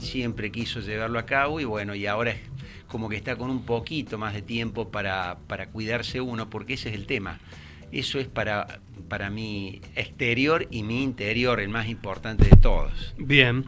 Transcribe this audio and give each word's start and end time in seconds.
siempre 0.00 0.50
quiso 0.50 0.80
llevarlo 0.80 1.18
a 1.18 1.26
cabo 1.26 1.60
y 1.60 1.64
bueno, 1.64 1.94
y 1.94 2.06
ahora 2.06 2.32
es 2.32 2.40
como 2.86 3.08
que 3.08 3.16
está 3.16 3.36
con 3.36 3.50
un 3.50 3.64
poquito 3.64 4.18
más 4.18 4.34
de 4.34 4.42
tiempo 4.42 4.90
para, 4.90 5.38
para 5.46 5.68
cuidarse 5.68 6.20
uno, 6.20 6.48
porque 6.50 6.74
ese 6.74 6.90
es 6.90 6.94
el 6.94 7.06
tema. 7.06 7.40
Eso 7.92 8.18
es 8.18 8.26
para, 8.26 8.80
para 9.08 9.30
mi 9.30 9.80
exterior 9.94 10.66
y 10.70 10.82
mi 10.82 11.02
interior, 11.02 11.60
el 11.60 11.68
más 11.68 11.88
importante 11.88 12.48
de 12.48 12.56
todos. 12.56 13.14
Bien. 13.16 13.64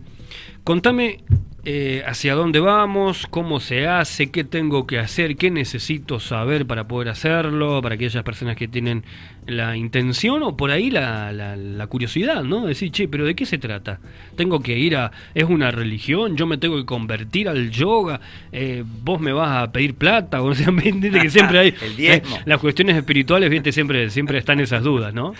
Contame 0.64 1.22
eh, 1.70 2.02
hacia 2.06 2.34
dónde 2.34 2.60
vamos, 2.60 3.26
cómo 3.28 3.60
se 3.60 3.86
hace, 3.86 4.30
qué 4.30 4.42
tengo 4.42 4.86
que 4.86 4.98
hacer, 4.98 5.36
qué 5.36 5.50
necesito 5.50 6.18
saber 6.18 6.64
para 6.64 6.88
poder 6.88 7.10
hacerlo, 7.10 7.82
para 7.82 7.96
aquellas 7.96 8.22
personas 8.22 8.56
que 8.56 8.68
tienen 8.68 9.04
la 9.46 9.76
intención 9.76 10.42
o 10.44 10.56
por 10.56 10.70
ahí 10.70 10.90
la, 10.90 11.30
la, 11.30 11.86
curiosidad, 11.88 12.42
¿no? 12.42 12.64
Decir, 12.64 12.90
che, 12.90 13.06
pero 13.06 13.26
¿de 13.26 13.34
qué 13.34 13.44
se 13.44 13.58
trata? 13.58 14.00
Tengo 14.34 14.60
que 14.60 14.78
ir 14.78 14.96
a... 14.96 15.12
¿Es 15.34 15.44
una 15.44 15.70
religión? 15.70 16.38
¿Yo 16.38 16.46
me 16.46 16.56
tengo 16.56 16.78
que 16.78 16.86
convertir 16.86 17.50
al 17.50 17.70
yoga? 17.70 18.18
Eh, 18.50 18.82
¿Vos 19.04 19.20
me 19.20 19.34
vas 19.34 19.62
a 19.62 19.70
pedir 19.70 19.94
plata? 19.94 20.40
O 20.48 20.54
sea, 20.54 20.72
que 20.74 21.28
siempre 21.28 21.58
hay... 21.58 21.74
El 21.82 21.96
diezmo. 21.96 22.36
Eh, 22.36 22.42
las 22.46 22.60
cuestiones 22.60 22.96
espirituales, 22.96 23.50
viste, 23.50 23.72
siempre, 23.72 24.08
siempre 24.08 24.38
están 24.38 24.58
esas 24.60 24.82
dudas, 24.82 25.12
¿no? 25.12 25.34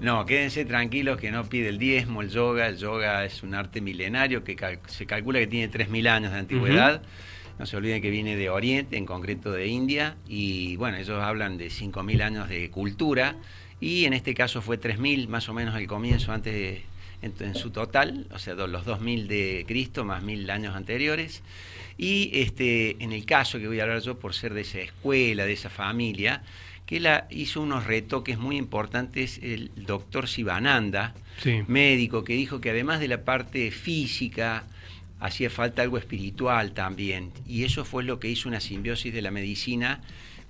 No, 0.00 0.24
quédense 0.24 0.64
tranquilos 0.64 1.18
que 1.18 1.30
no 1.30 1.44
pide 1.44 1.68
el 1.68 1.78
diezmo, 1.78 2.22
el 2.22 2.30
yoga. 2.30 2.68
El 2.68 2.78
yoga 2.78 3.24
es 3.26 3.42
un 3.42 3.54
arte 3.54 3.82
milenario 3.82 4.42
que 4.42 4.56
se 4.86 5.04
calcula 5.04 5.38
que 5.40 5.46
tiene 5.46 5.70
3.000 5.70 6.08
años 6.08 6.32
de 6.32 6.38
antigüedad. 6.38 7.02
No 7.58 7.66
se 7.66 7.76
olviden 7.76 8.00
que 8.00 8.08
viene 8.08 8.34
de 8.36 8.48
Oriente, 8.48 8.96
en 8.96 9.04
concreto 9.04 9.52
de 9.52 9.66
India, 9.66 10.16
y 10.26 10.76
bueno, 10.76 10.96
ellos 10.96 11.22
hablan 11.22 11.58
de 11.58 11.66
5.000 11.66 12.22
años 12.22 12.48
de 12.48 12.70
cultura, 12.70 13.36
y 13.78 14.06
en 14.06 14.14
este 14.14 14.32
caso 14.32 14.62
fue 14.62 14.80
3.000 14.80 15.28
más 15.28 15.50
o 15.50 15.52
menos 15.52 15.74
al 15.74 15.86
comienzo, 15.86 16.32
antes 16.32 16.54
de, 16.54 16.82
en, 17.20 17.54
su 17.54 17.70
total, 17.70 18.26
o 18.32 18.38
sea, 18.38 18.54
los 18.54 18.86
2.000 18.86 19.26
de 19.26 19.64
Cristo 19.68 20.06
más 20.06 20.24
1.000 20.24 20.50
años 20.50 20.74
anteriores. 20.74 21.42
Y 21.98 22.30
este, 22.32 22.96
en 23.04 23.12
el 23.12 23.26
caso 23.26 23.58
que 23.58 23.68
voy 23.68 23.80
a 23.80 23.82
hablar 23.82 24.00
yo, 24.00 24.18
por 24.18 24.32
ser 24.32 24.54
de 24.54 24.62
esa 24.62 24.78
escuela, 24.78 25.44
de 25.44 25.52
esa 25.52 25.68
familia, 25.68 26.42
que 26.90 26.98
la 26.98 27.28
hizo 27.30 27.60
unos 27.60 27.86
retoques 27.86 28.36
muy 28.36 28.56
importantes 28.56 29.38
el 29.44 29.70
doctor 29.76 30.26
Sivananda, 30.26 31.14
médico, 31.68 32.24
que 32.24 32.32
dijo 32.32 32.60
que 32.60 32.70
además 32.70 32.98
de 32.98 33.06
la 33.06 33.22
parte 33.22 33.70
física, 33.70 34.64
hacía 35.20 35.50
falta 35.50 35.82
algo 35.82 35.98
espiritual 35.98 36.72
también. 36.72 37.30
Y 37.46 37.62
eso 37.62 37.84
fue 37.84 38.02
lo 38.02 38.18
que 38.18 38.28
hizo 38.28 38.48
una 38.48 38.58
simbiosis 38.58 39.14
de 39.14 39.22
la 39.22 39.30
medicina 39.30 40.00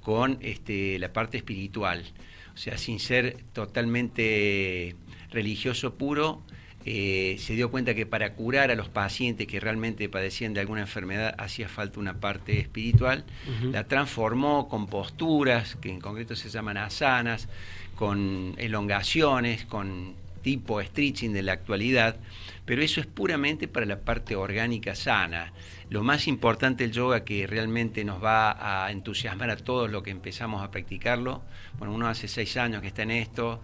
con 0.01 0.39
este, 0.41 0.99
la 0.99 1.13
parte 1.13 1.37
espiritual. 1.37 2.07
O 2.55 2.57
sea, 2.57 2.79
sin 2.79 3.01
ser 3.01 3.37
totalmente 3.53 4.97
religioso 5.31 5.97
puro, 5.97 6.43
eh, 6.87 7.37
se 7.39 7.55
dio 7.55 7.71
cuenta 7.71 7.95
que 7.95 8.07
para 8.07 8.33
curar 8.33 8.71
a 8.71 8.75
los 8.75 8.89
pacientes 8.89 9.47
que 9.47 9.61
realmente 9.61 10.09
padecían 10.09 10.55
de 10.55 10.61
alguna 10.61 10.81
enfermedad 10.81 11.35
hacía 11.39 11.69
falta 11.69 12.01
una 12.01 12.21
parte 12.21 12.59
espiritual, 12.59 13.25
la 13.71 13.85
transformó 13.85 14.69
con 14.69 14.87
posturas, 14.87 15.77
que 15.77 15.91
en 15.91 16.01
concreto 16.01 16.35
se 16.37 16.49
llaman 16.49 16.79
asanas, 16.79 17.49
con 17.97 18.55
elongaciones, 18.57 19.67
con 19.67 20.15
tipo 20.43 20.83
stretching 20.83 21.35
de 21.35 21.43
la 21.43 21.53
actualidad, 21.53 22.17
pero 22.65 22.83
eso 22.83 23.01
es 23.01 23.07
puramente 23.07 23.69
para 23.69 23.85
la 23.85 24.01
parte 24.01 24.35
orgánica 24.37 24.95
sana. 24.95 25.53
Lo 25.91 26.03
más 26.03 26.29
importante 26.29 26.85
del 26.85 26.93
yoga 26.93 27.25
que 27.25 27.47
realmente 27.47 28.05
nos 28.05 28.23
va 28.23 28.85
a 28.87 28.91
entusiasmar 28.91 29.51
a 29.51 29.57
todos 29.57 29.91
los 29.91 30.03
que 30.03 30.11
empezamos 30.11 30.63
a 30.63 30.71
practicarlo, 30.71 31.43
bueno, 31.79 31.93
uno 31.93 32.09
hace 32.09 32.27
seis 32.29 32.57
años 32.57 32.81
que 32.81 32.89
está 32.89 33.03
en 33.03 33.11
esto, 33.11 33.61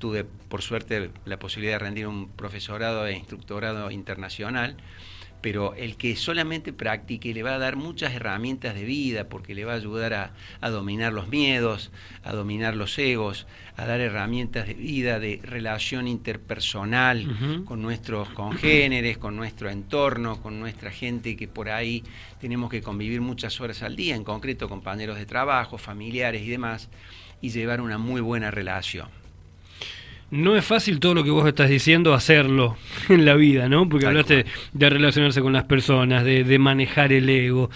tuve 0.00 0.24
por 0.24 0.62
suerte 0.62 1.12
la 1.24 1.38
posibilidad 1.38 1.74
de 1.74 1.78
rendir 1.78 2.08
un 2.08 2.28
profesorado 2.30 3.06
e 3.06 3.12
instructorado 3.12 3.92
internacional, 3.92 4.76
pero 5.40 5.74
el 5.74 5.96
que 5.96 6.16
solamente 6.16 6.72
practique 6.72 7.32
le 7.32 7.42
va 7.42 7.54
a 7.54 7.58
dar 7.58 7.76
muchas 7.76 8.12
herramientas 8.14 8.74
de 8.74 8.84
vida 8.84 9.28
porque 9.28 9.54
le 9.54 9.64
va 9.64 9.72
a 9.72 9.76
ayudar 9.76 10.12
a, 10.60 10.70
dominar 10.70 11.12
los 11.12 11.28
miedos, 11.28 11.90
a 12.22 12.32
dominar 12.32 12.76
los 12.76 12.98
egos, 12.98 13.46
a 13.76 13.86
dar 13.86 14.00
herramientas 14.00 14.66
de 14.66 14.74
vida, 14.74 15.18
de 15.18 15.40
relación 15.42 16.08
interpersonal 16.08 17.64
con 17.64 17.80
nuestros 17.80 18.28
congéneres, 18.30 19.18
con 19.18 19.36
nuestro 19.36 19.70
entorno, 19.70 20.42
con 20.42 20.60
nuestra 20.60 20.90
gente 20.90 21.36
que 21.36 21.48
por 21.48 21.70
ahí 21.70 22.04
tenemos 22.40 22.70
que 22.70 22.82
convivir 22.82 23.20
muchas 23.20 23.60
horas 23.60 23.82
al 23.82 23.96
día, 23.96 24.16
en 24.16 24.24
concreto 24.24 24.68
compañeros 24.68 25.16
de 25.16 25.26
trabajo, 25.26 25.78
familiares 25.78 26.42
y 26.42 26.50
demás, 26.50 26.88
y 27.40 27.50
llevar 27.50 27.80
una 27.80 27.96
muy 27.96 28.20
buena 28.20 28.50
relación. 28.50 29.19
No 30.30 30.56
es 30.56 30.64
fácil 30.64 31.00
todo 31.00 31.14
lo 31.14 31.24
que 31.24 31.30
vos 31.30 31.46
estás 31.46 31.68
diciendo 31.68 32.14
hacerlo 32.14 32.76
en 33.08 33.24
la 33.24 33.34
vida, 33.34 33.68
¿no? 33.68 33.88
Porque 33.88 34.06
hablaste 34.06 34.46
de 34.72 34.90
relacionarse 34.90 35.40
con 35.40 35.52
las 35.52 35.64
personas, 35.64 36.24
de, 36.24 36.58
manejar 36.58 37.12
el 37.12 37.28
ego. 37.28 37.70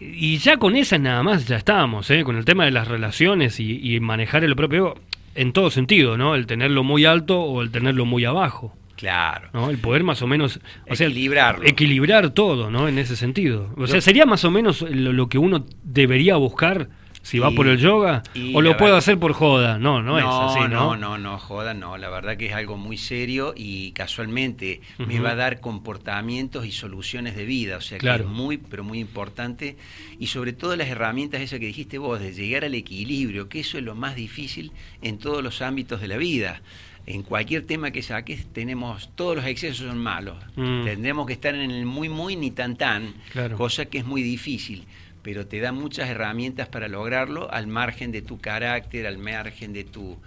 Y 0.00 0.38
ya 0.38 0.56
con 0.56 0.76
esa 0.76 0.98
nada 0.98 1.22
más 1.22 1.46
ya 1.46 1.56
estamos, 1.56 2.10
¿eh? 2.10 2.24
Con 2.24 2.36
el 2.36 2.44
tema 2.44 2.64
de 2.64 2.72
las 2.72 2.88
relaciones 2.88 3.60
y, 3.60 4.00
manejar 4.00 4.42
el 4.42 4.56
propio 4.56 4.78
ego 4.78 4.94
en 5.34 5.52
todo 5.52 5.70
sentido, 5.70 6.16
¿no? 6.16 6.34
El 6.34 6.46
tenerlo 6.46 6.82
muy 6.82 7.04
alto 7.04 7.40
o 7.40 7.62
el 7.62 7.70
tenerlo 7.70 8.04
muy 8.04 8.24
abajo. 8.24 8.76
Claro. 8.96 9.48
¿no? 9.52 9.68
El 9.68 9.78
poder 9.78 10.04
más 10.04 10.22
o 10.22 10.28
menos... 10.28 10.60
O 10.88 10.94
equilibrar 10.94 12.30
todo, 12.30 12.70
¿no? 12.70 12.86
En 12.86 12.98
ese 12.98 13.16
sentido. 13.16 13.74
O 13.76 13.88
sea, 13.88 14.00
sería 14.00 14.26
más 14.26 14.44
o 14.44 14.50
menos 14.52 14.82
lo 14.82 15.28
que 15.28 15.38
uno 15.38 15.66
debería 15.82 16.36
buscar 16.36 16.88
si 17.22 17.38
va 17.38 17.50
por 17.52 17.68
el 17.68 17.78
yoga 17.78 18.22
o 18.52 18.60
lo 18.60 18.76
puedo 18.76 18.96
hacer 18.96 19.18
por 19.18 19.32
joda. 19.32 19.78
No, 19.78 20.02
no, 20.02 20.18
es 20.18 20.24
así, 20.26 20.68
¿no? 20.68 20.96
No, 20.96 20.96
no, 20.96 21.18
no, 21.18 21.38
joda 21.38 21.72
no. 21.72 21.96
La 21.96 22.10
verdad 22.10 22.36
que 22.36 22.46
es 22.46 22.52
algo 22.52 22.76
muy 22.76 22.98
serio 22.98 23.54
y 23.56 23.92
casualmente 23.92 24.80
me 24.98 25.20
va 25.20 25.30
a 25.30 25.34
dar 25.36 25.60
comportamientos 25.60 26.66
y 26.66 26.72
soluciones 26.72 27.36
de 27.36 27.44
vida. 27.44 27.76
O 27.76 27.80
sea 27.80 27.98
que 27.98 28.10
es 28.10 28.26
muy, 28.26 28.58
pero 28.58 28.84
muy 28.84 28.98
importante. 28.98 29.76
Y 30.18 30.26
sobre 30.26 30.52
todo 30.52 30.76
las 30.76 30.88
herramientas, 30.88 31.40
esas 31.40 31.60
que 31.60 31.66
dijiste 31.66 31.98
vos, 31.98 32.20
de 32.20 32.32
llegar 32.32 32.64
al 32.64 32.74
equilibrio, 32.74 33.48
que 33.48 33.60
eso 33.60 33.78
es 33.78 33.84
lo 33.84 33.94
más 33.94 34.16
difícil 34.16 34.72
en 35.00 35.18
todos 35.18 35.42
los 35.42 35.62
ámbitos 35.62 36.00
de 36.00 36.08
la 36.08 36.16
vida 36.16 36.60
en 37.06 37.22
cualquier 37.22 37.66
tema 37.66 37.90
que 37.90 38.02
saques 38.02 38.46
tenemos 38.52 39.10
todos 39.16 39.36
los 39.36 39.44
excesos 39.46 39.88
son 39.88 39.98
malos 39.98 40.36
mm. 40.54 40.84
tendremos 40.84 41.26
que 41.26 41.32
estar 41.32 41.54
en 41.54 41.70
el 41.70 41.84
muy 41.84 42.08
muy 42.08 42.36
ni 42.36 42.52
tan 42.52 42.76
tan 42.76 43.14
cosa 43.56 43.86
que 43.86 43.98
es 43.98 44.04
muy 44.04 44.22
difícil 44.22 44.86
pero 45.22 45.46
te 45.46 45.60
da 45.60 45.72
muchas 45.72 46.10
herramientas 46.10 46.68
para 46.68 46.88
lograrlo 46.88 47.50
al 47.50 47.66
margen 47.66 48.12
de 48.12 48.22
tu 48.22 48.40
carácter, 48.40 49.06
al 49.06 49.18
margen 49.18 49.72
de 49.72 49.84
tu... 49.84 50.20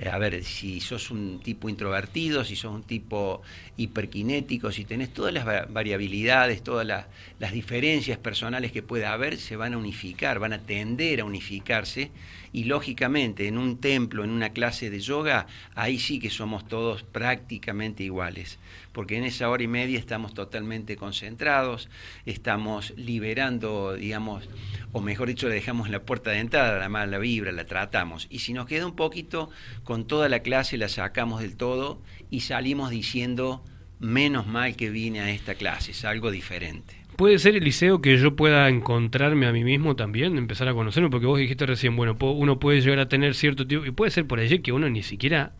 Eh, 0.00 0.08
a 0.08 0.16
ver, 0.16 0.42
si 0.44 0.80
sos 0.80 1.10
un 1.10 1.40
tipo 1.40 1.68
introvertido, 1.68 2.42
si 2.42 2.56
sos 2.56 2.72
un 2.72 2.84
tipo 2.84 3.42
hiperkinético, 3.76 4.72
si 4.72 4.86
tenés 4.86 5.12
todas 5.12 5.34
las 5.34 5.44
variabilidades, 5.44 6.62
todas 6.62 6.86
las, 6.86 7.04
las 7.38 7.52
diferencias 7.52 8.16
personales 8.16 8.72
que 8.72 8.82
pueda 8.82 9.12
haber, 9.12 9.36
se 9.36 9.56
van 9.56 9.74
a 9.74 9.78
unificar, 9.78 10.38
van 10.38 10.54
a 10.54 10.60
tender 10.60 11.20
a 11.20 11.26
unificarse. 11.26 12.10
Y 12.52 12.64
lógicamente 12.64 13.46
en 13.46 13.58
un 13.58 13.78
templo, 13.78 14.24
en 14.24 14.30
una 14.30 14.50
clase 14.50 14.90
de 14.90 14.98
yoga, 14.98 15.46
ahí 15.76 16.00
sí 16.00 16.18
que 16.18 16.30
somos 16.30 16.66
todos 16.66 17.04
prácticamente 17.04 18.02
iguales, 18.02 18.58
porque 18.92 19.18
en 19.18 19.24
esa 19.24 19.48
hora 19.48 19.62
y 19.62 19.68
media 19.68 20.00
estamos 20.00 20.34
totalmente 20.34 20.96
concentrados, 20.96 21.88
estamos 22.26 22.92
liberando, 22.96 23.94
digamos, 23.94 24.48
o 24.90 25.00
mejor 25.00 25.28
dicho, 25.28 25.48
le 25.48 25.54
dejamos 25.54 25.90
la 25.90 26.02
puerta 26.02 26.32
de 26.32 26.40
entrada, 26.40 26.88
la 26.88 27.18
vibra, 27.18 27.52
la 27.52 27.66
tratamos, 27.66 28.26
y 28.30 28.40
si 28.40 28.52
nos 28.52 28.66
queda 28.66 28.84
un 28.84 28.96
poquito, 28.96 29.48
con 29.90 30.04
toda 30.04 30.28
la 30.28 30.38
clase 30.38 30.78
la 30.78 30.88
sacamos 30.88 31.40
del 31.40 31.56
todo 31.56 32.00
y 32.30 32.42
salimos 32.42 32.90
diciendo, 32.90 33.64
menos 33.98 34.46
mal 34.46 34.76
que 34.76 34.88
vine 34.88 35.18
a 35.18 35.32
esta 35.32 35.56
clase, 35.56 35.90
es 35.90 36.04
algo 36.04 36.30
diferente. 36.30 36.94
¿Puede 37.16 37.40
ser, 37.40 37.56
Eliseo, 37.56 38.00
que 38.00 38.16
yo 38.16 38.36
pueda 38.36 38.68
encontrarme 38.68 39.48
a 39.48 39.52
mí 39.52 39.64
mismo 39.64 39.96
también, 39.96 40.38
empezar 40.38 40.68
a 40.68 40.74
conocerme? 40.74 41.10
Porque 41.10 41.26
vos 41.26 41.40
dijiste 41.40 41.66
recién, 41.66 41.96
bueno, 41.96 42.16
uno 42.20 42.60
puede 42.60 42.80
llegar 42.82 43.00
a 43.00 43.08
tener 43.08 43.34
cierto 43.34 43.66
tipo, 43.66 43.84
y 43.84 43.90
puede 43.90 44.12
ser 44.12 44.28
por 44.28 44.38
allí 44.38 44.60
que 44.60 44.70
uno 44.70 44.88
ni 44.88 45.02
siquiera 45.02 45.54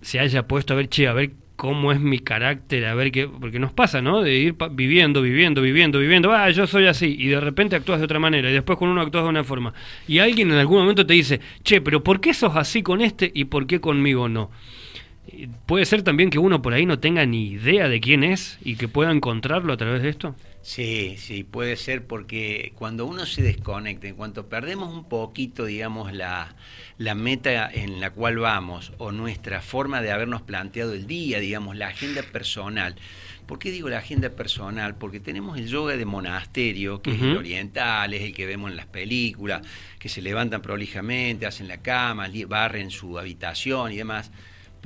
se 0.00 0.20
haya 0.20 0.46
puesto 0.46 0.72
a 0.72 0.76
ver, 0.76 0.88
che, 0.88 1.08
a 1.08 1.12
ver 1.12 1.32
cómo 1.56 1.90
es 1.90 2.00
mi 2.00 2.18
carácter, 2.18 2.86
a 2.86 2.94
ver 2.94 3.10
qué, 3.10 3.26
porque 3.26 3.58
nos 3.58 3.72
pasa, 3.72 4.02
¿no? 4.02 4.22
De 4.22 4.34
ir 4.34 4.54
viviendo, 4.72 5.22
viviendo, 5.22 5.62
viviendo, 5.62 5.98
viviendo, 5.98 6.32
ah, 6.32 6.50
yo 6.50 6.66
soy 6.66 6.86
así, 6.86 7.16
y 7.18 7.28
de 7.28 7.40
repente 7.40 7.76
actúas 7.76 7.98
de 7.98 8.04
otra 8.04 8.18
manera, 8.18 8.50
y 8.50 8.52
después 8.52 8.78
con 8.78 8.88
uno 8.88 9.00
actúas 9.00 9.24
de 9.24 9.30
una 9.30 9.44
forma. 9.44 9.72
Y 10.06 10.18
alguien 10.18 10.50
en 10.50 10.58
algún 10.58 10.80
momento 10.80 11.06
te 11.06 11.14
dice, 11.14 11.40
che, 11.64 11.80
pero 11.80 12.04
¿por 12.04 12.20
qué 12.20 12.34
sos 12.34 12.56
así 12.56 12.82
con 12.82 13.00
este 13.00 13.30
y 13.34 13.46
por 13.46 13.66
qué 13.66 13.80
conmigo 13.80 14.28
no? 14.28 14.50
¿Puede 15.66 15.84
ser 15.86 16.02
también 16.02 16.30
que 16.30 16.38
uno 16.38 16.62
por 16.62 16.72
ahí 16.72 16.86
no 16.86 16.98
tenga 16.98 17.26
ni 17.26 17.48
idea 17.48 17.88
de 17.88 18.00
quién 18.00 18.22
es 18.22 18.58
y 18.62 18.76
que 18.76 18.86
pueda 18.86 19.10
encontrarlo 19.10 19.72
a 19.72 19.76
través 19.76 20.02
de 20.02 20.10
esto? 20.10 20.36
Sí, 20.66 21.14
sí, 21.16 21.44
puede 21.44 21.76
ser 21.76 22.08
porque 22.08 22.72
cuando 22.74 23.06
uno 23.06 23.24
se 23.24 23.40
desconecta, 23.40 24.08
en 24.08 24.16
cuanto 24.16 24.48
perdemos 24.48 24.92
un 24.92 25.08
poquito, 25.08 25.64
digamos, 25.64 26.12
la, 26.12 26.56
la 26.98 27.14
meta 27.14 27.70
en 27.72 28.00
la 28.00 28.10
cual 28.10 28.38
vamos 28.38 28.92
o 28.98 29.12
nuestra 29.12 29.62
forma 29.62 30.02
de 30.02 30.10
habernos 30.10 30.42
planteado 30.42 30.92
el 30.92 31.06
día, 31.06 31.38
digamos, 31.38 31.76
la 31.76 31.86
agenda 31.86 32.24
personal. 32.24 32.96
¿Por 33.46 33.60
qué 33.60 33.70
digo 33.70 33.88
la 33.88 33.98
agenda 33.98 34.30
personal? 34.30 34.96
Porque 34.96 35.20
tenemos 35.20 35.56
el 35.56 35.68
yoga 35.68 35.96
de 35.96 36.04
monasterio, 36.04 37.00
que 37.00 37.12
es 37.12 37.22
el 37.22 37.36
oriental, 37.36 38.12
es 38.12 38.22
el 38.22 38.34
que 38.34 38.44
vemos 38.44 38.68
en 38.72 38.76
las 38.76 38.86
películas, 38.86 39.62
que 40.00 40.08
se 40.08 40.20
levantan 40.20 40.62
prolijamente, 40.62 41.46
hacen 41.46 41.68
la 41.68 41.76
cama, 41.76 42.28
barren 42.48 42.90
su 42.90 43.20
habitación 43.20 43.92
y 43.92 43.98
demás 43.98 44.32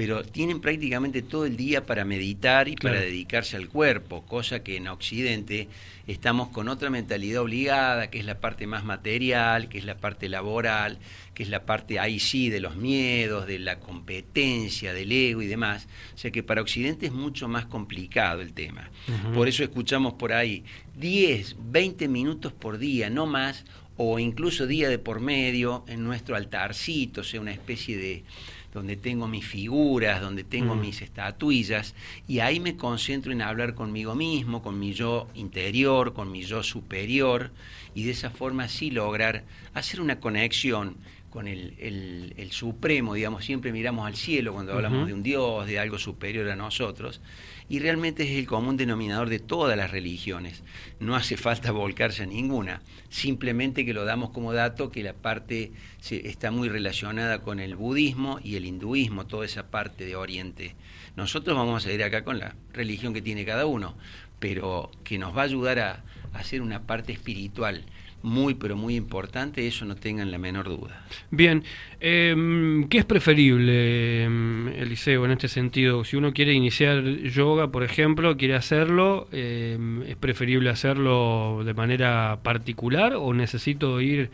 pero 0.00 0.22
tienen 0.22 0.62
prácticamente 0.62 1.20
todo 1.20 1.44
el 1.44 1.58
día 1.58 1.84
para 1.84 2.06
meditar 2.06 2.68
y 2.68 2.74
para 2.74 2.98
dedicarse 2.98 3.58
al 3.58 3.68
cuerpo, 3.68 4.22
cosa 4.22 4.62
que 4.62 4.78
en 4.78 4.88
Occidente 4.88 5.68
estamos 6.06 6.48
con 6.48 6.70
otra 6.70 6.88
mentalidad 6.88 7.42
obligada, 7.42 8.08
que 8.08 8.18
es 8.18 8.24
la 8.24 8.40
parte 8.40 8.66
más 8.66 8.82
material, 8.82 9.68
que 9.68 9.76
es 9.76 9.84
la 9.84 9.98
parte 9.98 10.30
laboral, 10.30 10.96
que 11.34 11.42
es 11.42 11.50
la 11.50 11.66
parte 11.66 12.00
ahí 12.00 12.18
sí 12.18 12.48
de 12.48 12.60
los 12.60 12.76
miedos, 12.76 13.46
de 13.46 13.58
la 13.58 13.78
competencia, 13.78 14.94
del 14.94 15.12
ego 15.12 15.42
y 15.42 15.46
demás. 15.46 15.86
O 16.14 16.16
sea 16.16 16.30
que 16.30 16.42
para 16.42 16.62
Occidente 16.62 17.04
es 17.04 17.12
mucho 17.12 17.46
más 17.46 17.66
complicado 17.66 18.40
el 18.40 18.54
tema. 18.54 18.88
Por 19.34 19.48
eso 19.48 19.62
escuchamos 19.62 20.14
por 20.14 20.32
ahí 20.32 20.64
10, 20.96 21.56
20 21.72 22.08
minutos 22.08 22.54
por 22.54 22.78
día, 22.78 23.10
no 23.10 23.26
más, 23.26 23.66
o 23.98 24.18
incluso 24.18 24.66
día 24.66 24.88
de 24.88 24.98
por 24.98 25.20
medio 25.20 25.84
en 25.88 26.04
nuestro 26.04 26.36
altarcito, 26.36 27.20
o 27.20 27.24
sea, 27.24 27.38
una 27.38 27.52
especie 27.52 27.98
de 27.98 28.24
donde 28.72 28.96
tengo 28.96 29.26
mis 29.26 29.46
figuras, 29.46 30.20
donde 30.20 30.44
tengo 30.44 30.74
mm. 30.74 30.80
mis 30.80 31.02
estatuillas, 31.02 31.94
y 32.28 32.38
ahí 32.40 32.60
me 32.60 32.76
concentro 32.76 33.32
en 33.32 33.42
hablar 33.42 33.74
conmigo 33.74 34.14
mismo, 34.14 34.62
con 34.62 34.78
mi 34.78 34.92
yo 34.92 35.28
interior, 35.34 36.12
con 36.12 36.30
mi 36.30 36.42
yo 36.42 36.62
superior, 36.62 37.50
y 37.94 38.04
de 38.04 38.12
esa 38.12 38.30
forma 38.30 38.68
sí 38.68 38.90
lograr 38.90 39.44
hacer 39.74 40.00
una 40.00 40.20
conexión 40.20 40.96
con 41.30 41.46
el, 41.46 42.34
el, 42.36 42.50
supremo, 42.50 43.14
digamos, 43.14 43.44
siempre 43.44 43.72
miramos 43.72 44.06
al 44.06 44.16
cielo 44.16 44.52
cuando 44.52 44.72
hablamos 44.72 45.06
de 45.06 45.14
un 45.14 45.22
Dios, 45.22 45.66
de 45.66 45.78
algo 45.78 45.98
superior 45.98 46.50
a 46.50 46.56
nosotros, 46.56 47.20
y 47.68 47.78
realmente 47.78 48.24
es 48.24 48.30
el 48.36 48.46
común 48.46 48.76
denominador 48.76 49.28
de 49.28 49.38
todas 49.38 49.76
las 49.76 49.92
religiones. 49.92 50.64
No 50.98 51.14
hace 51.14 51.36
falta 51.36 51.70
volcarse 51.70 52.24
a 52.24 52.26
ninguna, 52.26 52.82
simplemente 53.10 53.86
que 53.86 53.94
lo 53.94 54.04
damos 54.04 54.30
como 54.30 54.52
dato 54.52 54.90
que 54.90 55.04
la 55.04 55.12
parte 55.12 55.70
se, 56.00 56.28
está 56.28 56.50
muy 56.50 56.68
relacionada 56.68 57.40
con 57.42 57.60
el 57.60 57.76
budismo 57.76 58.40
y 58.42 58.56
el 58.56 58.64
hinduismo, 58.64 59.26
toda 59.26 59.46
esa 59.46 59.70
parte 59.70 60.04
de 60.04 60.16
Oriente. 60.16 60.74
Nosotros 61.14 61.56
vamos 61.56 61.86
a 61.86 61.92
ir 61.92 62.02
acá 62.02 62.24
con 62.24 62.40
la 62.40 62.56
religión 62.72 63.14
que 63.14 63.22
tiene 63.22 63.44
cada 63.44 63.66
uno, 63.66 63.94
pero 64.40 64.90
que 65.04 65.18
nos 65.18 65.36
va 65.36 65.42
a 65.42 65.44
ayudar 65.44 65.78
a, 65.78 66.02
a 66.32 66.38
hacer 66.38 66.60
una 66.60 66.82
parte 66.82 67.12
espiritual 67.12 67.84
muy, 68.22 68.54
pero 68.54 68.76
muy 68.76 68.96
importante, 68.96 69.66
eso 69.66 69.84
no 69.84 69.96
tengan 69.96 70.30
la 70.30 70.38
menor 70.38 70.68
duda. 70.68 71.04
Bien, 71.30 71.64
eh, 72.00 72.84
¿qué 72.90 72.98
es 72.98 73.04
preferible, 73.04 74.24
em, 74.24 74.68
Eliseo, 74.68 75.24
en 75.24 75.30
este 75.32 75.48
sentido? 75.48 76.04
Si 76.04 76.16
uno 76.16 76.32
quiere 76.32 76.52
iniciar 76.52 77.02
yoga, 77.04 77.70
por 77.70 77.82
ejemplo, 77.82 78.36
quiere 78.36 78.54
hacerlo, 78.54 79.28
em, 79.32 80.02
¿es 80.02 80.16
preferible 80.16 80.70
hacerlo 80.70 81.62
de 81.64 81.74
manera 81.74 82.40
particular 82.42 83.14
o 83.14 83.32
necesito 83.32 84.00
ir 84.00 84.30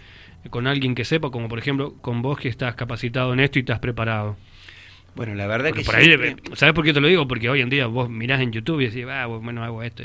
con 0.50 0.66
alguien 0.66 0.94
que 0.94 1.04
sepa, 1.04 1.30
como 1.30 1.48
por 1.48 1.58
ejemplo 1.58 1.94
con 2.00 2.22
vos 2.22 2.38
que 2.38 2.48
estás 2.48 2.74
capacitado 2.74 3.32
en 3.32 3.40
esto 3.40 3.58
y 3.58 3.60
estás 3.60 3.78
preparado? 3.78 4.36
Bueno, 5.16 5.34
la 5.34 5.46
verdad 5.46 5.72
que 5.72 5.82
por 5.82 5.94
¿Sabes 6.56 6.74
por 6.74 6.84
qué 6.84 6.92
te 6.92 7.00
lo 7.00 7.08
digo? 7.08 7.26
Porque 7.26 7.48
hoy 7.48 7.62
en 7.62 7.70
día 7.70 7.86
vos 7.86 8.10
mirás 8.10 8.40
en 8.42 8.52
YouTube 8.52 8.80
y 8.80 8.86
decís, 8.86 9.06
ah, 9.08 9.26
bueno, 9.26 9.64
hago 9.64 9.82
esto. 9.82 10.02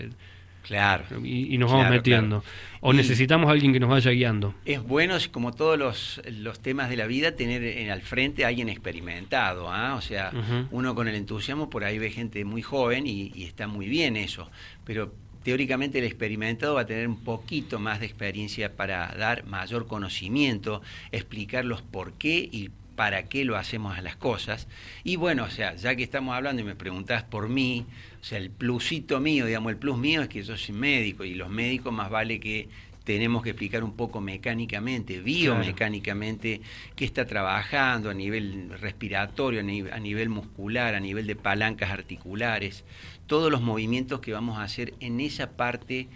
Claro. 0.63 1.05
Y, 1.23 1.57
nos 1.57 1.71
vamos 1.71 1.89
metiendo. 1.89 2.43
O 2.79 2.93
necesitamos 2.93 3.49
a 3.49 3.51
alguien 3.51 3.73
que 3.73 3.79
nos 3.79 3.89
vaya 3.89 4.11
guiando. 4.11 4.53
Es 4.65 4.81
bueno, 4.81 5.15
como 5.31 5.53
todos 5.53 5.77
los, 5.77 6.21
los 6.31 6.59
temas 6.59 6.89
de 6.89 6.97
la 6.97 7.07
vida, 7.07 7.35
tener 7.35 7.63
en, 7.63 7.89
al 7.89 8.01
frente 8.01 8.45
a 8.45 8.49
alguien 8.49 8.69
experimentado. 8.69 9.71
¿ah? 9.71 9.95
O 9.95 10.01
sea, 10.01 10.31
uno 10.71 10.95
con 10.95 11.07
el 11.07 11.15
entusiasmo 11.15 11.69
por 11.69 11.83
ahí 11.83 11.99
ve 11.99 12.11
gente 12.11 12.43
muy 12.45 12.61
joven 12.61 13.07
y, 13.07 13.31
y 13.35 13.43
está 13.43 13.67
muy 13.67 13.87
bien 13.87 14.15
eso. 14.15 14.49
Pero 14.85 15.13
teóricamente 15.43 15.99
el 15.99 16.05
experimentado 16.05 16.75
va 16.75 16.81
a 16.81 16.85
tener 16.85 17.07
un 17.07 17.23
poquito 17.23 17.79
más 17.79 17.99
de 17.99 18.05
experiencia 18.05 18.75
para 18.75 19.13
dar 19.17 19.45
mayor 19.45 19.87
conocimiento, 19.87 20.81
explicar 21.11 21.65
los 21.65 21.81
por 21.81 22.13
qué 22.13 22.49
y 22.51 22.69
para 23.01 23.23
qué 23.23 23.45
lo 23.45 23.57
hacemos 23.57 23.97
a 23.97 24.01
las 24.03 24.15
cosas. 24.15 24.67
Y 25.03 25.15
bueno, 25.15 25.45
o 25.45 25.49
sea, 25.49 25.75
ya 25.75 25.95
que 25.95 26.03
estamos 26.03 26.35
hablando 26.35 26.61
y 26.61 26.65
me 26.65 26.75
preguntás 26.75 27.23
por 27.23 27.49
mí, 27.49 27.87
o 28.21 28.23
sea, 28.23 28.37
el 28.37 28.51
plusito 28.51 29.19
mío, 29.19 29.47
digamos, 29.47 29.71
el 29.71 29.79
plus 29.79 29.97
mío 29.97 30.21
es 30.21 30.27
que 30.27 30.43
yo 30.43 30.55
soy 30.55 30.75
médico 30.75 31.23
y 31.23 31.33
los 31.33 31.49
médicos 31.49 31.91
más 31.91 32.11
vale 32.11 32.39
que 32.39 32.69
tenemos 33.03 33.41
que 33.41 33.49
explicar 33.49 33.83
un 33.83 33.95
poco 33.95 34.21
mecánicamente, 34.21 35.19
biomecánicamente, 35.19 36.61
qué 36.95 37.05
está 37.05 37.25
trabajando 37.25 38.11
a 38.11 38.13
nivel 38.13 38.69
respiratorio, 38.79 39.61
a 39.61 39.99
nivel 39.99 40.29
muscular, 40.29 40.93
a 40.93 40.99
nivel 40.99 41.25
de 41.25 41.35
palancas 41.35 41.89
articulares, 41.89 42.83
todos 43.25 43.51
los 43.51 43.61
movimientos 43.61 44.19
que 44.19 44.31
vamos 44.31 44.59
a 44.59 44.63
hacer 44.63 44.93
en 44.99 45.21
esa 45.21 45.53
parte 45.53 46.07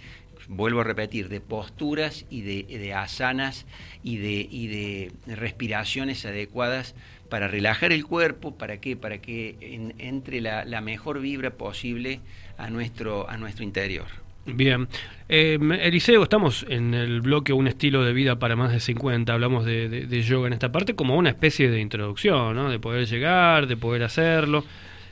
vuelvo 0.47 0.81
a 0.81 0.83
repetir, 0.83 1.29
de 1.29 1.41
posturas 1.41 2.25
y 2.29 2.41
de, 2.41 2.93
asanas 2.93 3.65
y 4.03 4.17
de, 4.17 4.47
y 4.49 4.67
de 4.67 5.11
respiraciones 5.35 6.25
adecuadas 6.25 6.95
para 7.29 7.47
relajar 7.47 7.91
el 7.91 8.05
cuerpo, 8.05 8.55
¿para 8.57 8.77
qué? 8.77 8.95
Para 8.95 9.17
que 9.19 9.55
entre 9.97 10.41
la, 10.41 10.81
mejor 10.81 11.19
vibra 11.19 11.51
posible 11.51 12.19
a 12.57 12.69
nuestro, 12.69 13.29
a 13.29 13.37
nuestro 13.37 13.63
interior. 13.63 14.05
Bien. 14.45 14.87
Eh, 15.27 15.57
Eliseo, 15.81 16.21
estamos 16.21 16.67
en 16.69 16.93
el 16.93 17.21
bloque 17.21 17.51
Un 17.51 17.67
estilo 17.67 18.03
de 18.03 18.13
vida 18.13 18.37
para 18.37 18.55
más 18.55 18.71
de 18.71 18.79
50. 18.79 19.33
Hablamos 19.33 19.65
de, 19.65 19.89
de 19.89 20.21
yoga 20.21 20.47
en 20.47 20.53
esta 20.53 20.71
parte 20.71 20.93
como 20.93 21.15
una 21.15 21.29
especie 21.29 21.69
de 21.71 21.79
introducción, 21.79 22.55
¿no? 22.55 22.69
De 22.69 22.77
poder 22.77 23.07
llegar, 23.07 23.65
de 23.65 23.75
poder 23.75 24.03
hacerlo. 24.03 24.63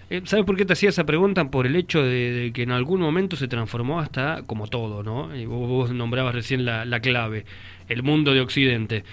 Eh, 0.09 0.21
¿Sabes 0.25 0.45
por 0.45 0.57
qué 0.57 0.65
te 0.65 0.73
hacía 0.73 0.89
esa 0.89 1.05
pregunta? 1.05 1.50
Por 1.50 1.65
el 1.65 1.75
hecho 1.75 2.03
de, 2.03 2.51
que 2.53 2.63
en 2.63 2.71
algún 2.71 3.01
momento 3.01 3.35
se 3.35 3.47
transformó 3.47 4.00
hasta 4.00 4.44
como 4.44 4.67
todo, 4.67 5.03
¿no? 5.03 5.35
Y 5.35 5.45
vos, 5.45 5.91
nombrabas 5.91 6.35
recién 6.35 6.65
la, 6.65 6.85
la, 6.85 7.00
clave, 7.00 7.45
el 7.89 8.03
mundo 8.03 8.33
de 8.33 8.41
Occidente. 8.41 9.03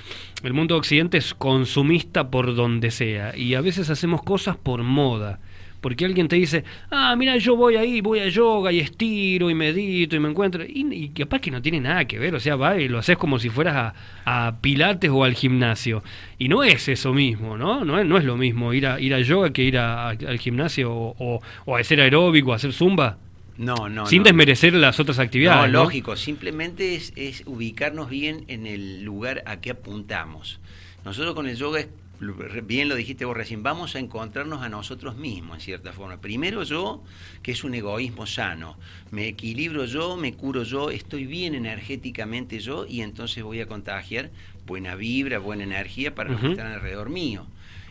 El 0.43 0.53
mundo 0.53 0.75
de 0.75 0.81
Occidente 0.81 1.19
es 1.19 1.35
consumista 1.35 2.31
por 2.31 2.55
donde 2.55 2.91
sea 2.91 3.37
y 3.37 3.55
a 3.55 3.61
veces 3.61 3.91
hacemos 3.91 4.23
cosas 4.23 4.57
por 4.57 4.83
moda 4.83 5.41
porque 5.81 6.05
alguien 6.05 6.29
te 6.29 6.37
dice, 6.37 6.65
ah, 6.91 7.15
mira, 7.17 7.37
yo 7.39 7.57
voy 7.57 7.77
ahí, 7.77 8.01
voy 8.01 8.21
a 8.21 8.29
yoga 8.29 8.71
y 8.71 8.81
estiro 8.81 9.49
y 9.49 9.55
medito 9.55 10.15
y 10.15 10.21
me 10.21 10.29
encuentro. 10.29 10.63
Y, 10.67 11.09
capaz 11.11 11.41
que 11.41 11.51
no 11.51 11.63
tiene 11.63 11.81
nada 11.81 12.05
que 12.05 12.19
ver, 12.19 12.35
o 12.35 12.41
sea, 12.41 12.57
va 12.57 12.79
y 12.79 12.89
lo 12.89 12.99
haces 12.99 13.17
como 13.17 13.39
si 13.39 13.49
fueras 13.49 13.95
a, 14.25 14.55
Pilates 14.61 15.11
o 15.11 15.25
al 15.25 15.35
gimnasio. 15.35 16.03
Y 16.39 16.49
no 16.49 16.63
es 16.63 16.89
eso 16.89 17.13
mismo, 17.13 17.57
¿no? 17.57 17.85
No 17.85 17.99
es, 17.99 18.07
no 18.07 18.19
es 18.19 18.25
lo 18.25 18.37
mismo 18.37 18.73
ir 18.73 18.87
a, 18.87 19.01
ir 19.01 19.15
a 19.15 19.21
yoga 19.21 19.53
que 19.53 19.63
ir 19.63 19.79
al 19.79 20.39
gimnasio 20.39 20.93
o, 20.93 21.41
o, 21.65 21.77
a 21.77 21.81
hacer 21.81 22.01
aeróbico, 22.01 22.53
a 22.53 22.57
hacer 22.57 22.73
zumba. 22.73 23.19
No, 23.57 23.89
no. 23.89 24.07
Sin 24.07 24.23
desmerecer 24.23 24.73
las 24.75 25.01
otras 25.01 25.19
actividades. 25.19 25.71
No, 25.71 25.85
lógico. 25.85 26.17
Simplemente 26.17 26.95
es, 26.95 27.13
es, 27.17 27.43
ubicarnos 27.47 28.09
bien 28.09 28.45
en 28.49 28.67
el 28.67 29.03
lugar 29.03 29.43
a 29.47 29.61
que 29.61 29.71
apuntamos. 29.71 30.61
Nosotros 31.05 31.35
con 31.35 31.47
el 31.47 31.57
yoga 31.57 31.81
es 31.81 31.89
bien 32.65 32.89
lo 32.89 32.95
dijiste 32.95 33.25
vos 33.25 33.37
recién, 33.37 33.63
vamos 33.63 33.97
a 33.97 33.99
encontrarnos 33.99 34.63
a 34.63 34.69
nosotros 34.69 35.17
mismos 35.17 35.57
en 35.57 35.61
cierta 35.61 35.93
forma. 35.93 36.21
Primero 36.21 36.63
yo, 36.63 37.03
que 37.43 37.53
es 37.53 37.65
un 37.65 37.75
egoísmo 37.75 38.27
sano, 38.27 38.77
me 39.11 39.27
equilibro 39.27 39.87
yo, 39.87 40.17
me 40.17 40.35
curo 40.35 40.63
yo, 40.63 40.91
estoy 40.91 41.27
bien 41.27 41.55
energéticamente 41.55 42.61
yo 42.61 42.87
y 42.87 43.01
entonces 43.01 43.43
voy 43.43 43.61
a 43.61 43.67
contagiar 43.67 44.31
buena 44.67 44.95
vibra, 44.95 45.39
buena 45.39 45.65
energía 45.65 46.15
para 46.15 46.31
los 46.31 46.41
que 46.41 46.51
están 46.51 46.67
alrededor 46.67 47.09
mío. 47.09 47.47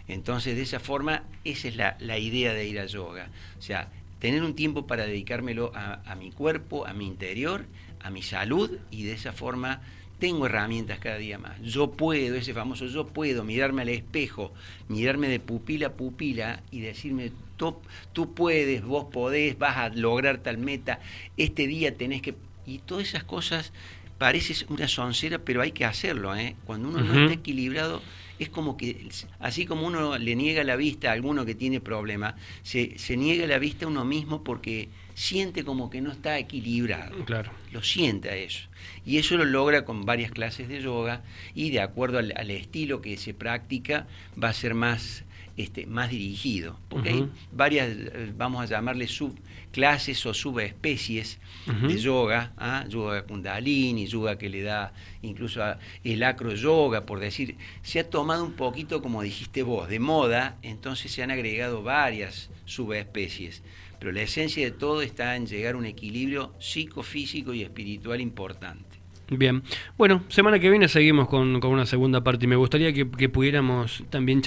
Entonces 0.07 0.55
de 0.55 0.61
esa 0.61 0.79
forma, 0.79 1.23
esa 1.43 1.67
es 1.67 1.75
la, 1.75 2.17
idea 2.17 2.53
de 2.53 2.67
ir 2.67 2.79
a 2.79 2.85
yoga. 2.85 3.29
O 3.57 3.61
sea, 3.61 3.89
tener 4.19 4.43
un 4.43 4.53
tiempo 4.53 4.85
para 4.85 5.05
dedicármelo 5.05 5.71
a 5.75 6.15
mi 6.15 6.31
cuerpo, 6.31 6.85
a 6.85 6.93
mi 6.93 7.07
interior, 7.07 7.65
a 8.01 8.09
mi 8.09 8.21
salud 8.21 8.77
y 8.91 9.03
de 9.03 9.13
esa 9.13 9.33
forma 9.33 9.81
tengo 10.19 10.45
herramientas 10.45 10.99
cada 10.99 11.17
día 11.17 11.37
más. 11.37 11.59
Yo 11.61 11.91
puedo, 11.91 12.35
ese 12.35 12.53
famoso 12.53 12.85
yo 12.87 13.07
puedo, 13.07 13.43
mirarme 13.43 13.81
al 13.81 13.89
espejo, 13.89 14.53
mirarme 14.87 15.27
de 15.29 15.39
pupila 15.39 15.87
a 15.87 15.93
pupila 15.93 16.61
y 16.71 16.81
decirme, 16.81 17.31
tú, 17.57 17.77
tú 18.13 18.33
puedes, 18.33 18.83
vos 18.83 19.05
podés, 19.11 19.57
vas 19.57 19.77
a 19.77 19.89
lograr 19.89 20.39
tal 20.39 20.57
meta, 20.57 20.99
este 21.37 21.67
día 21.67 21.95
tenés 21.95 22.21
que... 22.21 22.35
Y 22.65 22.79
todas 22.79 23.07
esas 23.07 23.23
cosas 23.23 23.73
parece 24.19 24.65
una 24.69 24.87
soncera, 24.87 25.39
pero 25.39 25.61
hay 25.61 25.71
que 25.71 25.85
hacerlo. 25.85 26.35
¿eh? 26.35 26.55
Cuando 26.65 26.89
uno 26.89 27.01
no 27.01 27.21
está 27.21 27.33
equilibrado, 27.33 28.03
es 28.37 28.49
como 28.49 28.77
que, 28.77 29.09
así 29.39 29.65
como 29.65 29.87
uno 29.87 30.17
le 30.17 30.35
niega 30.35 30.63
la 30.63 30.75
vista 30.75 31.09
a 31.09 31.13
alguno 31.13 31.45
que 31.45 31.55
tiene 31.55 31.79
problema, 31.79 32.35
se, 32.61 32.99
se 32.99 33.17
niega 33.17 33.47
la 33.47 33.57
vista 33.57 33.85
a 33.85 33.87
uno 33.87 34.05
mismo 34.05 34.43
porque 34.43 34.89
siente 35.19 35.65
como 35.65 35.89
que 35.89 35.99
no 35.99 36.13
está 36.13 36.39
equilibrado. 36.39 37.25
Claro. 37.25 37.51
Lo 37.73 37.83
siente 37.83 38.29
a 38.29 38.37
eso. 38.37 38.69
Y 39.05 39.17
eso 39.17 39.35
lo 39.35 39.43
logra 39.43 39.83
con 39.83 40.05
varias 40.05 40.31
clases 40.31 40.69
de 40.69 40.81
yoga 40.81 41.23
y 41.53 41.71
de 41.71 41.81
acuerdo 41.81 42.19
al, 42.19 42.49
estilo 42.49 43.01
que 43.01 43.17
se 43.17 43.33
practica 43.33 44.07
va 44.41 44.47
a 44.47 44.53
ser 44.53 44.75
más, 44.75 45.25
este, 45.57 45.85
más 45.87 46.09
dirigido. 46.09 46.79
Porque 46.87 47.09
hay 47.09 47.29
varias, 47.51 47.89
vamos 48.37 48.61
a 48.61 48.65
llamarle 48.65 49.09
subclases 49.09 50.25
o 50.25 50.33
subespecies 50.33 51.39
de 51.65 51.97
yoga, 51.97 52.53
¿ah? 52.55 52.85
yoga 52.87 53.23
kundalini, 53.23 54.07
yoga 54.07 54.37
que 54.37 54.47
le 54.47 54.61
da 54.61 54.93
incluso 55.21 55.61
el 56.01 56.23
acro 56.23 56.53
yoga, 56.55 57.05
por 57.05 57.19
decir, 57.19 57.57
se 57.81 57.99
ha 57.99 58.09
tomado 58.09 58.45
un 58.45 58.53
poquito, 58.53 59.01
como 59.01 59.21
dijiste 59.21 59.63
vos, 59.63 59.89
de 59.89 59.99
moda, 59.99 60.57
entonces 60.61 61.11
se 61.11 61.23
han 61.23 61.29
agregado 61.29 61.83
varias 61.83 62.49
subespecies. 62.63 63.61
Pero 63.99 64.11
la 64.11 64.21
esencia 64.21 64.63
de 64.63 64.71
todo 64.71 65.01
está 65.01 65.35
en 65.35 65.47
llegar 65.47 65.75
a 65.75 65.77
un 65.77 65.85
equilibrio 65.85 66.53
psicofísico 66.59 67.53
y 67.53 67.63
espiritual 67.63 68.21
importante. 68.21 68.99
Bien, 69.31 69.63
bueno, 69.97 70.23
semana 70.27 70.59
que 70.59 70.69
viene 70.69 70.87
seguimos 70.87 71.27
con, 71.27 71.63
una 71.63 71.85
segunda 71.85 72.23
parte 72.23 72.45
y 72.45 72.47
me 72.47 72.55
gustaría 72.55 72.93
que, 72.93 73.09
que 73.09 73.29
pudiéramos 73.29 74.03
también 74.09 74.37